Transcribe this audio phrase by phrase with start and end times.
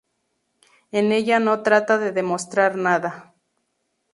[0.91, 3.35] En ella no trata de demostrar nada.